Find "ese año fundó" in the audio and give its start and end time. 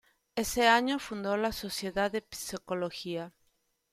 0.35-1.37